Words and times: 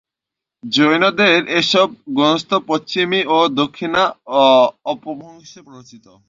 জৈনদের 0.63 1.39
এসব 1.59 1.87
গ্রন্থ 2.17 2.49
পশ্চিমী 2.69 3.21
ও 3.27 3.37
দক্ষিণী 3.59 4.03
অপভ্রংশে 4.85 5.59
রচিত। 5.67 6.05